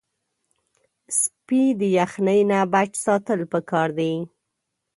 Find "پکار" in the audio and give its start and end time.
3.53-3.87